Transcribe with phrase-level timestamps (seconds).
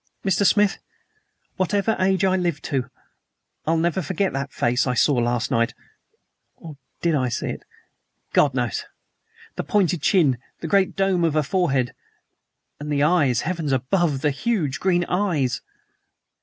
[0.25, 0.43] Mr.
[0.43, 0.79] Smith,
[1.57, 2.89] whatever age I live to,
[3.67, 5.75] I'll never forget that face I saw last night
[6.55, 7.63] or did I see it?
[8.33, 8.85] God knows!
[9.57, 11.93] The pointed chin, the great dome of a forehead,
[12.79, 15.61] and the eyes heavens above, the huge green eyes!"